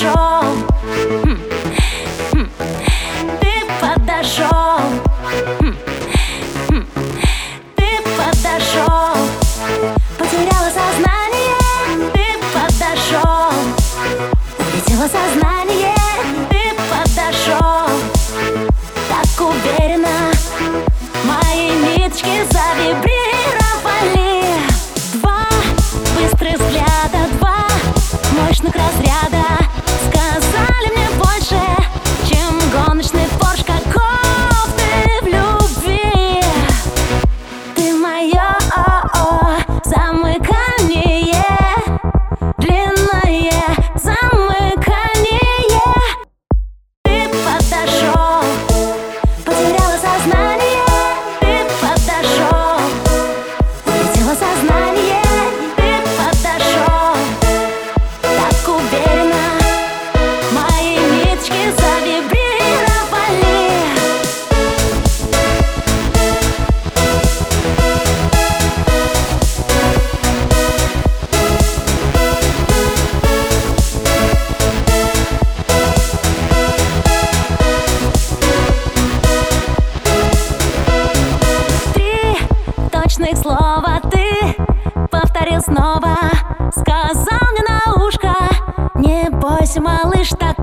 control. 0.00 0.39
Улыбайся, 89.70 89.80
малыш, 90.02 90.30
так 90.30 90.59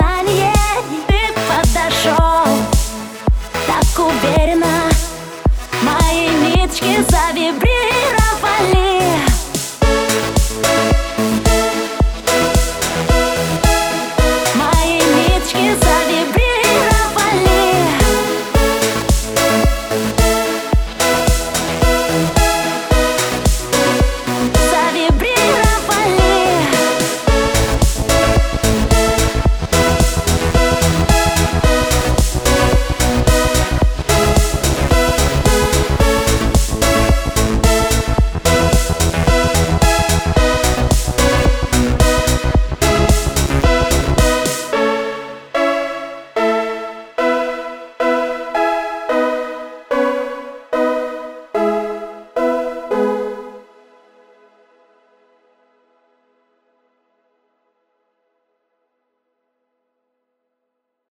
сознание 0.00 0.52
Ты 1.06 1.18
подошел. 1.48 2.46
Так 3.66 4.06
уверенно 4.06 4.90
Мои 5.82 6.28
ниточки 6.28 7.04
завибрировали 7.08 7.69